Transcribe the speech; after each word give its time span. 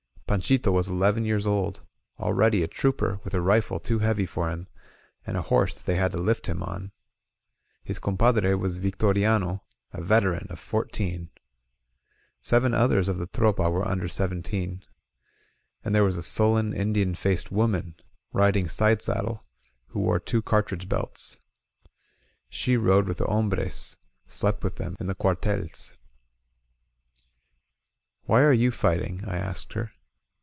•Panchito 0.33 0.71
was 0.71 0.87
eleven 0.87 1.25
years 1.25 1.45
old, 1.45 1.81
already 2.17 2.63
a 2.63 2.67
trooper 2.69 3.19
with 3.25 3.33
a 3.33 3.41
rifle 3.41 3.81
too 3.81 3.99
heavy 3.99 4.25
for 4.25 4.49
him, 4.49 4.69
and 5.27 5.35
a 5.35 5.41
horse 5.41 5.77
that 5.77 5.85
they 5.85 5.95
had 5.97 6.13
to 6.13 6.17
lift 6.17 6.47
him 6.47 6.63
on. 6.63 6.93
His 7.83 7.99
compadre 7.99 8.53
was 8.55 8.77
Victoriano, 8.77 9.61
a 9.91 10.01
veteran 10.01 10.47
of 10.49 10.57
fourteen. 10.57 11.31
Seven 12.41 12.73
others 12.73 13.09
of 13.09 13.17
the 13.17 13.27
Tropa 13.27 13.69
were 13.69 13.85
under 13.85 14.07
seventeen. 14.07 14.85
And 15.83 15.93
there 15.93 16.05
was 16.05 16.15
a 16.15 16.23
sullen, 16.23 16.73
Indian 16.73 17.13
faced 17.13 17.51
woman, 17.51 17.95
riding 18.31 18.69
side 18.69 19.01
saddle, 19.01 19.43
who 19.87 19.99
wore 19.99 20.21
two 20.21 20.41
cartridge 20.41 20.87
belts. 20.87 21.41
She 22.47 22.77
rode 22.77 23.05
with 23.05 23.17
the 23.17 23.25
hombres— 23.27 23.97
slept 24.27 24.63
with 24.63 24.77
them 24.77 24.95
in 24.97 25.07
the 25.07 25.15
cuartels. 25.15 25.93
"Why 28.23 28.43
are 28.43 28.53
you 28.53 28.71
fighting?" 28.71 29.25
I 29.27 29.35
asked 29.35 29.73
her. 29.73 29.91